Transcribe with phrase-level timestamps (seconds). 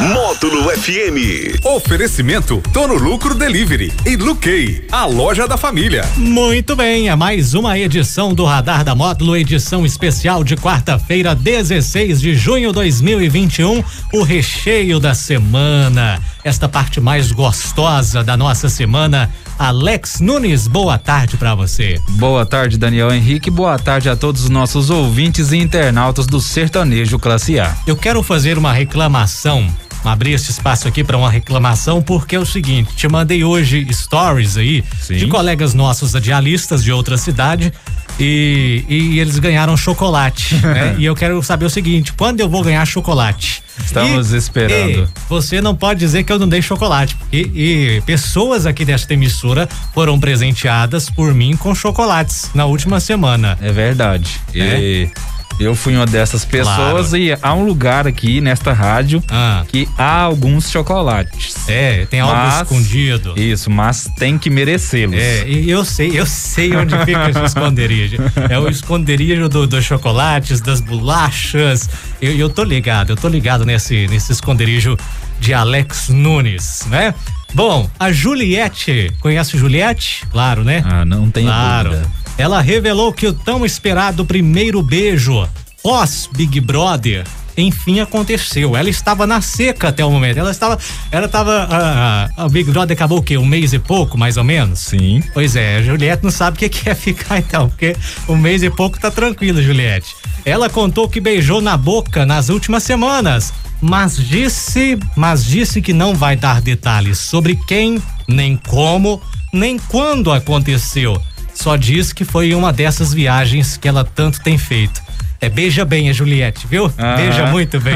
[0.00, 1.62] Módulo FM.
[1.62, 6.02] Oferecimento Tono Lucro Delivery e Luquei, a loja da família.
[6.16, 12.22] Muito bem, é mais uma edição do Radar da Módulo, edição especial de quarta-feira, 16
[12.22, 13.84] de junho de 2021,
[14.14, 16.22] o recheio da semana.
[16.46, 19.28] Esta parte mais gostosa da nossa semana.
[19.58, 22.00] Alex Nunes, boa tarde para você.
[22.10, 23.50] Boa tarde, Daniel Henrique.
[23.50, 27.76] Boa tarde a todos os nossos ouvintes e internautas do Sertanejo Classe A.
[27.84, 29.68] Eu quero fazer uma reclamação
[30.04, 34.56] abrir esse espaço aqui para uma reclamação, porque é o seguinte: te mandei hoje stories
[34.56, 35.16] aí Sim.
[35.16, 37.72] de colegas nossos radialistas de outra cidade
[38.18, 40.54] e, e eles ganharam chocolate.
[40.62, 40.96] né?
[40.98, 43.62] E eu quero saber o seguinte: quando eu vou ganhar chocolate?
[43.78, 45.04] Estamos e, esperando.
[45.04, 47.16] E você não pode dizer que eu não dei chocolate.
[47.32, 53.58] E, e pessoas aqui desta emissora foram presenteadas por mim com chocolates na última semana.
[53.60, 54.40] É verdade.
[54.54, 55.08] É.
[55.58, 57.16] Eu fui uma dessas pessoas claro.
[57.16, 59.64] e há um lugar aqui nesta rádio ah.
[59.66, 61.56] que há alguns chocolates.
[61.66, 63.34] É, tem algo mas, escondido.
[63.36, 65.18] Isso, mas tem que merecê-los.
[65.18, 68.18] É, eu sei, eu sei onde fica esse esconderijo.
[68.50, 71.88] É o esconderijo do, dos chocolates, das bolachas.
[72.20, 74.94] Eu, eu tô ligado, eu tô ligado nesse, nesse esconderijo
[75.40, 77.14] de Alex Nunes, né?
[77.54, 80.26] Bom, a Juliette, conhece Juliette?
[80.30, 80.82] Claro, né?
[80.84, 81.90] Ah, não tem claro.
[81.90, 85.48] dúvida ela revelou que o tão esperado primeiro beijo
[85.82, 87.24] pós Big Brother
[87.56, 88.76] enfim aconteceu.
[88.76, 90.38] Ela estava na seca até o momento.
[90.38, 90.78] Ela estava,
[91.10, 93.38] ela estava, a, a Big Brother acabou o quê?
[93.38, 94.80] Um mês e pouco, mais ou menos?
[94.80, 95.22] Sim.
[95.32, 97.96] Pois é, a Juliette não sabe o que, que é ficar então, porque
[98.28, 100.14] um mês e pouco tá tranquilo, Juliette.
[100.44, 106.14] Ela contou que beijou na boca nas últimas semanas, mas disse, mas disse que não
[106.14, 109.20] vai dar detalhes sobre quem, nem como,
[109.52, 111.20] nem quando aconteceu
[111.56, 115.02] só diz que foi uma dessas viagens que ela tanto tem feito.
[115.40, 116.90] É, beija bem a Juliette, viu?
[117.16, 117.94] Beija muito bem.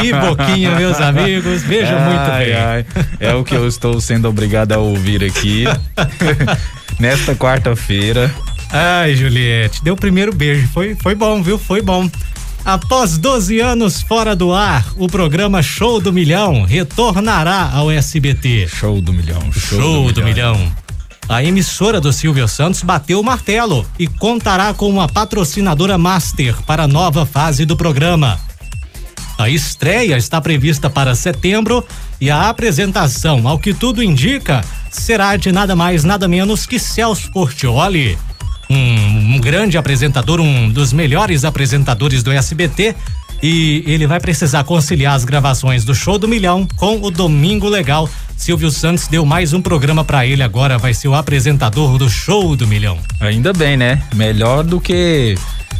[0.00, 1.62] Que boquinha, meus amigos.
[1.62, 2.54] Beija ai, muito bem.
[2.54, 2.86] Ai.
[3.20, 5.64] É o que eu estou sendo obrigado a ouvir aqui.
[6.98, 8.32] nesta quarta-feira.
[8.70, 10.66] Ai, Juliette, deu o primeiro beijo.
[10.68, 11.58] Foi, foi bom, viu?
[11.58, 12.08] Foi bom.
[12.64, 18.68] Após 12 anos fora do ar, o programa Show do Milhão retornará ao SBT.
[18.68, 19.52] Show do Milhão.
[19.52, 20.54] Show, show do, do milhão.
[20.54, 20.81] milhão
[21.28, 26.84] a emissora do Silvio Santos bateu o martelo e contará com uma patrocinadora master para
[26.84, 28.38] a nova fase do programa.
[29.38, 31.84] A estreia está prevista para setembro
[32.20, 37.30] e a apresentação, ao que tudo indica, será de nada mais nada menos que Celso
[37.32, 38.18] Portioli.
[38.70, 42.94] Um, um grande apresentador, um dos melhores apresentadores do SBT,
[43.42, 48.08] e ele vai precisar conciliar as gravações do Show do Milhão com o Domingo Legal.
[48.36, 52.56] Silvio Santos deu mais um programa para ele agora, vai ser o apresentador do Show
[52.56, 52.98] do Milhão.
[53.20, 54.02] Ainda bem, né?
[54.14, 55.36] Melhor do que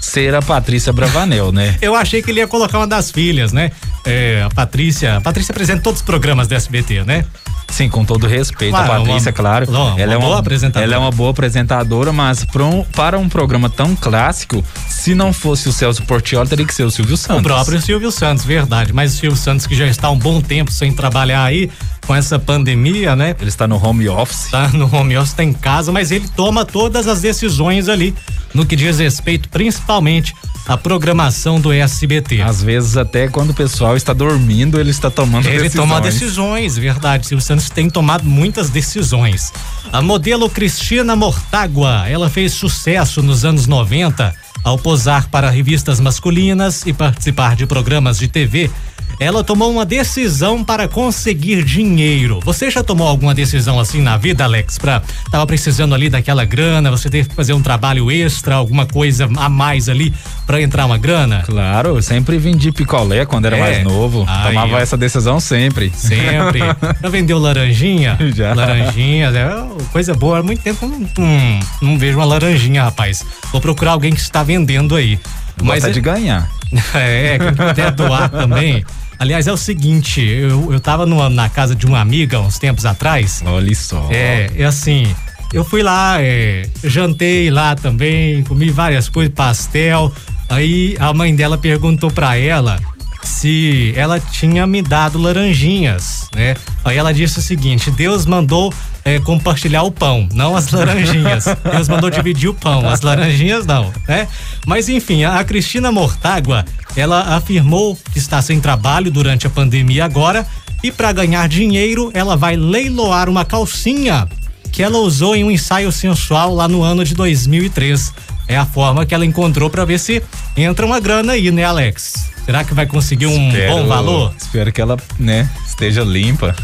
[0.00, 1.76] ser a Patrícia Bravanel, né?
[1.82, 3.70] Eu achei que ele ia colocar uma das filhas, né?
[4.04, 7.24] É, a Patrícia, a Patrícia apresenta todos os programas do SBT, né?
[7.68, 9.66] Sim, com todo respeito claro, a Patrícia, uma, claro.
[9.98, 10.42] Ela é uma.
[10.74, 15.32] Ela é uma boa apresentadora, mas para um, para um programa tão clássico, se não
[15.32, 17.40] fosse o Celso Portioli, teria que ser o Silvio Santos.
[17.40, 18.92] O próprio Silvio Santos, verdade.
[18.92, 21.70] Mas o Silvio Santos que já está um bom tempo sem trabalhar aí,
[22.06, 23.34] com essa pandemia, né?
[23.38, 24.44] Ele está no home office.
[24.44, 28.14] Está no home office, está em casa, mas ele toma todas as decisões ali
[28.54, 30.34] no que diz respeito principalmente
[30.66, 32.42] à programação do SBT.
[32.42, 35.74] Às vezes até quando o pessoal está dormindo, ele está tomando ele decisões.
[35.74, 37.26] Ele toma decisões, verdade.
[37.26, 39.52] Silvio Santos tem tomado muitas decisões.
[39.92, 44.34] A modelo Cristina Mortágua, ela fez sucesso nos anos 90
[44.64, 48.70] ao posar para revistas masculinas e participar de programas de TV
[49.18, 52.40] ela tomou uma decisão para conseguir dinheiro.
[52.44, 54.78] Você já tomou alguma decisão assim na vida, Alex?
[54.78, 59.28] Pra, tava precisando ali daquela grana, você teve que fazer um trabalho extra, alguma coisa
[59.36, 60.14] a mais ali
[60.46, 61.42] para entrar uma grana?
[61.46, 63.60] Claro, eu sempre vendi picolé quando era é.
[63.60, 64.24] mais novo.
[64.28, 64.78] Ai, Tomava eu...
[64.78, 65.90] essa decisão sempre.
[65.94, 66.60] Sempre.
[67.02, 68.18] já vendeu laranjinha?
[68.36, 68.54] Já.
[68.54, 70.38] Laranjinha, é coisa boa.
[70.38, 73.24] Há muito tempo não, não, não vejo uma laranjinha, rapaz.
[73.50, 75.18] Vou procurar alguém que está vendendo aí.
[75.62, 76.48] Mas é de ganhar.
[76.94, 78.84] É, quem puder doar também.
[79.18, 82.84] Aliás, é o seguinte, eu, eu tava numa, na casa de uma amiga uns tempos
[82.84, 83.42] atrás.
[83.46, 84.08] Olha só.
[84.10, 85.14] É, é assim,
[85.52, 90.12] eu fui lá, é, jantei lá também, comi várias coisas, pastel.
[90.48, 92.78] Aí a mãe dela perguntou para ela
[93.26, 96.54] se ela tinha me dado laranjinhas, né?
[96.84, 98.72] Aí ela disse o seguinte: Deus mandou
[99.04, 101.44] é, compartilhar o pão, não as laranjinhas.
[101.70, 104.28] Deus mandou dividir o pão, as laranjinhas não, né?
[104.66, 106.64] Mas enfim, a Cristina Mortágua,
[106.96, 110.46] ela afirmou que está sem trabalho durante a pandemia agora
[110.82, 114.28] E para ganhar dinheiro, ela vai leiloar uma calcinha
[114.72, 118.12] que ela usou em um ensaio sensual lá no ano de 2003.
[118.46, 120.22] É a forma que ela encontrou para ver se
[120.54, 122.30] entra uma grana aí, né, Alex?
[122.44, 124.34] Será que vai conseguir um espero, bom valor?
[124.38, 126.54] Espero que ela, né, esteja limpa.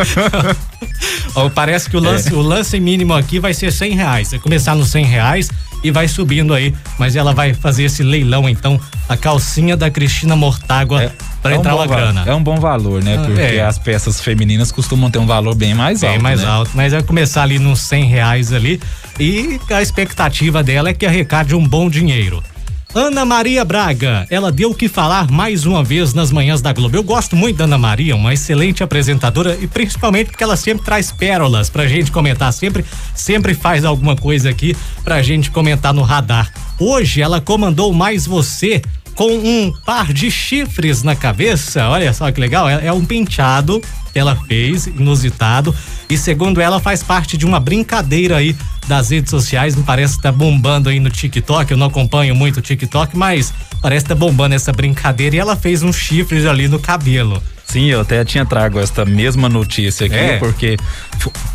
[1.36, 2.32] oh, parece que o lance, é.
[2.32, 4.30] o lance mínimo aqui vai ser cem reais.
[4.30, 5.48] Vai começar nos cem reais
[5.82, 6.74] e vai subindo aí.
[6.98, 11.12] Mas ela vai fazer esse leilão, então, a calcinha da Cristina Mortágua é,
[11.42, 12.24] para é entrar um uma grana.
[12.26, 13.16] É um bom valor, né?
[13.18, 13.64] Ah, Porque é.
[13.64, 16.18] as peças femininas costumam ter um valor bem mais bem alto.
[16.18, 16.46] Bem mais né?
[16.46, 16.70] alto.
[16.74, 18.80] Mas vai começar ali nos cem reais ali.
[19.18, 22.42] E a expectativa dela é que arrecade um bom dinheiro.
[22.92, 26.96] Ana Maria Braga, ela deu o que falar mais uma vez nas manhãs da Globo.
[26.96, 31.12] Eu gosto muito da Ana Maria, uma excelente apresentadora e principalmente porque ela sempre traz
[31.12, 32.84] pérolas pra gente comentar, sempre,
[33.14, 36.52] sempre faz alguma coisa aqui pra gente comentar no radar.
[36.80, 38.82] Hoje ela comandou mais você
[39.14, 41.88] com um par de chifres na cabeça.
[41.88, 43.80] Olha só que legal, é, é um penteado
[44.12, 45.72] que ela fez, inusitado,
[46.08, 48.56] e segundo ela faz parte de uma brincadeira aí
[48.90, 52.56] das redes sociais, me parece que tá bombando aí no TikTok, eu não acompanho muito
[52.56, 56.66] o TikTok, mas parece que tá bombando essa brincadeira e ela fez um chifre ali
[56.66, 57.40] no cabelo.
[57.64, 60.38] Sim, eu até tinha trago esta mesma notícia aqui, é.
[60.38, 60.76] porque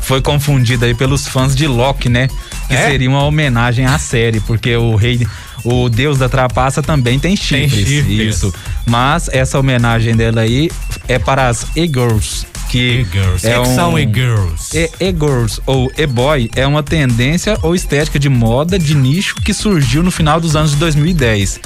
[0.00, 2.28] foi confundida aí pelos fãs de Loki, né?
[2.68, 2.90] Que é?
[2.90, 5.26] seria uma homenagem à série, porque o rei,
[5.64, 7.72] o deus da trapaça também tem chifres.
[7.72, 8.36] Tem chifres.
[8.36, 8.54] Isso.
[8.86, 10.70] Mas essa homenagem dela aí
[11.08, 13.46] é para as e-girls que e-girls.
[13.46, 14.76] é um, que são e-girls?
[14.98, 20.10] E-girls ou e-boy é uma tendência ou estética de moda de nicho que surgiu no
[20.10, 21.60] final dos anos de 2010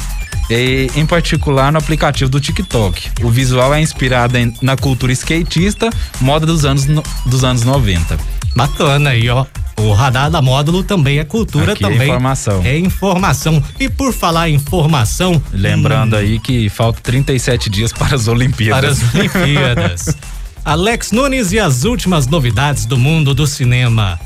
[0.51, 3.11] e, em particular no aplicativo do TikTok.
[3.23, 5.89] O visual é inspirado em, na cultura skatista,
[6.21, 8.19] moda dos anos, no, dos anos 90.
[8.55, 9.47] Bacana aí, ó.
[9.79, 12.03] O radar da módulo também é cultura Aqui é também.
[12.03, 12.63] É informação.
[12.65, 13.63] É informação.
[13.79, 15.41] E por falar em informação.
[15.53, 18.99] Lembrando hum, aí que falta 37 dias para as Olimpíadas.
[18.99, 20.17] Para as Olimpíadas.
[20.69, 24.20] Alex Nunes e as últimas novidades do mundo do cinema.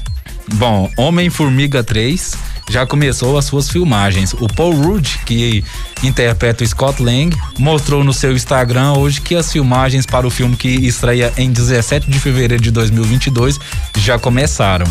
[0.54, 2.34] Bom, Homem-Formiga 3
[2.68, 4.32] já começou as suas filmagens.
[4.32, 5.62] O Paul Rudd, que
[6.02, 10.56] interpreta o Scott Lang, mostrou no seu Instagram hoje que as filmagens para o filme
[10.56, 13.60] que estreia em 17 de fevereiro de 2022
[13.98, 14.86] já começaram.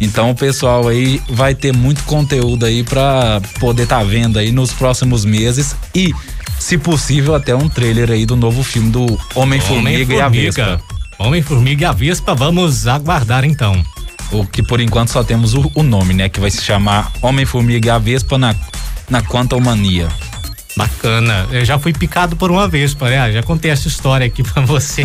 [0.00, 4.50] Então o pessoal aí vai ter muito conteúdo aí para poder estar tá vendo aí
[4.50, 6.14] nos próximos meses e,
[6.60, 10.80] se possível, até um trailer aí do novo filme do Homem-Formiga Homem e a Vespa.
[11.18, 13.82] Homem-Formiga e a Vespa, vamos aguardar então.
[14.30, 16.28] O que por enquanto só temos o, o nome, né?
[16.28, 18.54] Que vai se chamar Homem-Formiga e a Vespa na,
[19.08, 20.08] na Quantumania.
[20.76, 21.48] Bacana.
[21.50, 23.32] Eu já fui picado por uma vez, né?
[23.32, 25.04] Já contei essa história aqui pra você.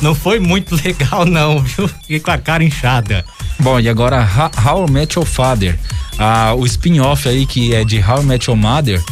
[0.00, 1.88] não foi muito legal, não, viu?
[1.88, 3.24] Fiquei com a cara inchada.
[3.60, 4.26] Bom, e agora
[4.64, 5.78] How I Met Your Father.
[6.18, 9.02] Ah, o spin-off aí que é de How Met Your Mother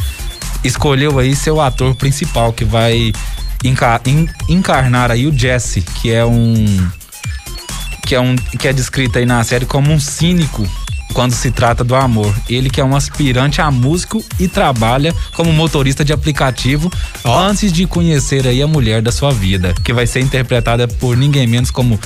[0.63, 3.13] escolheu aí seu ator principal que vai
[3.63, 4.01] encar
[4.47, 6.89] encarnar aí o Jesse, que é um
[8.05, 10.67] que é um que é descrito aí na série como um cínico
[11.13, 12.33] quando se trata do amor.
[12.47, 16.91] Ele que é um aspirante a músico e trabalha como motorista de aplicativo
[17.23, 17.33] oh.
[17.33, 21.47] antes de conhecer aí a mulher da sua vida, que vai ser interpretada por ninguém
[21.47, 21.99] menos como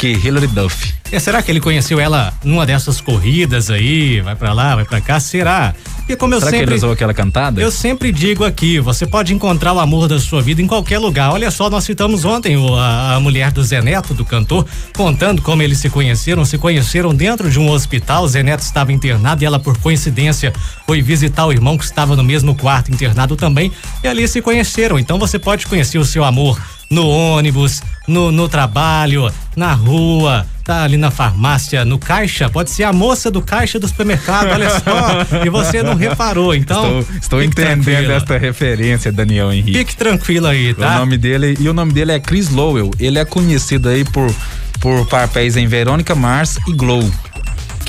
[0.00, 0.94] que Hilary Duff.
[1.12, 4.22] E será que ele conheceu ela numa dessas corridas aí?
[4.22, 5.20] Vai para lá, vai para cá?
[5.20, 5.74] Será?
[5.98, 6.66] Porque como eu será sempre.
[6.68, 7.60] Que ele usou aquela cantada?
[7.60, 11.30] Eu sempre digo aqui: você pode encontrar o amor da sua vida em qualquer lugar.
[11.30, 14.66] Olha só, nós citamos ontem o, a, a, mulher do Zé Neto, do cantor,
[14.96, 16.46] contando como eles se conheceram.
[16.46, 18.26] Se conheceram dentro de um hospital.
[18.26, 20.50] Zé Neto estava internado e ela, por coincidência,
[20.86, 23.70] foi visitar o irmão que estava no mesmo quarto internado também.
[24.02, 24.98] E ali se conheceram.
[24.98, 26.58] Então você pode conhecer o seu amor
[26.90, 27.80] no ônibus,
[28.10, 33.30] no, no trabalho, na rua, tá ali na farmácia, no caixa, pode ser a moça
[33.30, 37.00] do caixa do supermercado, olha só, e você não reparou, então.
[37.00, 38.14] Estou, estou entendendo tranquila.
[38.14, 39.78] esta referência, Daniel Henrique.
[39.78, 40.96] Fique tranquilo aí, tá?
[40.96, 44.34] O nome dele, e o nome dele é Chris Lowell, ele é conhecido aí por,
[44.80, 47.08] por papéis em Verônica Mars e Glow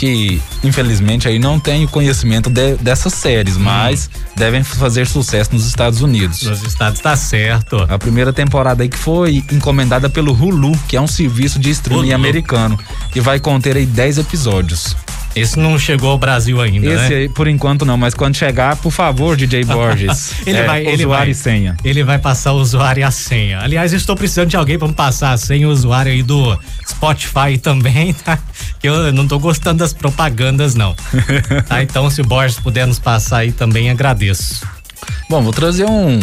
[0.02, 3.60] que infelizmente aí não tenho conhecimento de, dessas séries, hum.
[3.60, 6.42] mas devem fazer sucesso nos Estados Unidos.
[6.42, 7.86] Nos Estados está certo.
[7.88, 12.08] A primeira temporada aí que foi encomendada pelo Hulu, que é um serviço de streaming
[12.08, 12.16] Hulu.
[12.16, 12.80] americano,
[13.14, 14.96] e vai conter aí 10 episódios.
[15.36, 17.16] Esse não chegou ao Brasil ainda, Esse né?
[17.16, 20.34] aí, por enquanto não, mas quando chegar, por favor, DJ Borges.
[20.46, 21.78] ele é, vai, ele usuário vai, e senha.
[21.84, 23.60] Ele vai passar o usuário e a senha.
[23.62, 27.58] Aliás, estou precisando de alguém para me passar a senha o usuário aí do Spotify
[27.62, 28.38] também, tá?
[28.80, 30.96] Que eu não estou gostando das propagandas, não.
[31.68, 31.82] tá?
[31.82, 34.68] Então, se o Borges puder nos passar aí também, agradeço.
[35.30, 36.20] Bom, vou trazer um,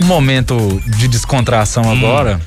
[0.00, 1.92] um momento de descontração hum.
[1.92, 2.40] agora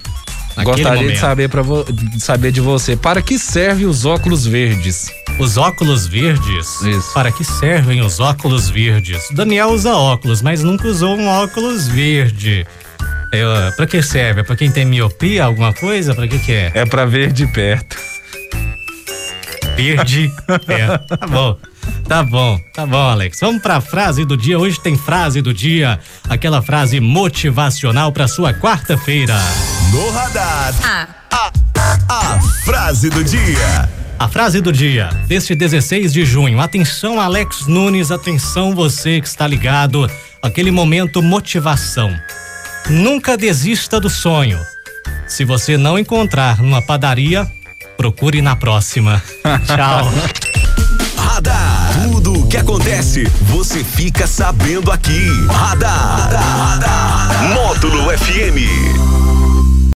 [0.63, 1.13] Gostaria momento.
[1.13, 5.11] de saber, pra vo, de saber de você, para que servem os óculos verdes?
[5.41, 6.81] Os óculos verdes?
[6.81, 7.13] Isso.
[7.15, 9.27] Para que servem os óculos verdes?
[9.31, 12.63] Daniel usa óculos, mas nunca usou um óculos verde.
[13.33, 14.41] Eu, pra que serve?
[14.41, 16.13] É pra quem tem miopia, alguma coisa?
[16.13, 16.71] Pra que que é?
[16.75, 17.97] É pra ver de perto.
[19.75, 20.31] Verde.
[20.67, 21.57] é, tá bom.
[22.07, 23.39] Tá bom, tá bom, Alex.
[23.41, 24.59] Vamos pra frase do dia.
[24.59, 29.39] Hoje tem frase do dia, aquela frase motivacional pra sua quarta-feira.
[29.91, 30.73] No radar.
[30.83, 34.00] A, a, a frase do dia.
[34.21, 36.59] A frase do dia, deste 16 de junho.
[36.59, 40.07] Atenção, Alex Nunes, atenção você que está ligado.
[40.43, 42.15] Aquele momento motivação.
[42.87, 44.59] Nunca desista do sonho.
[45.25, 47.51] Se você não encontrar numa padaria,
[47.97, 49.23] procure na próxima.
[49.65, 50.11] Tchau.
[51.17, 52.03] Radar.
[52.03, 55.31] Tudo o que acontece, você fica sabendo aqui.
[55.49, 56.29] Radar.
[56.31, 57.55] Radar.
[57.55, 59.10] Módulo FM.